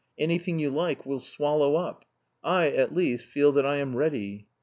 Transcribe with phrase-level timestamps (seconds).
[0.17, 2.05] Anything you like we'll swallow up.
[2.43, 4.47] I, at least, feel that I am ready.